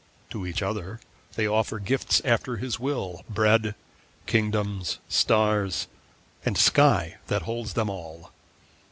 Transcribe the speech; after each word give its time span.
To 0.31 0.47
each 0.47 0.63
they 1.35 1.45
offer 1.47 1.77
gifts 1.77 2.21
after 2.25 2.57
his 2.57 2.79
will, 2.79 3.21
Bread, 3.29 3.75
kingdoms, 4.25 4.97
stars, 5.07 5.85
and 6.43 6.57
sky 6.57 7.17
that 7.27 7.43
holds 7.43 7.73
them 7.73 7.87
all. 7.87 8.31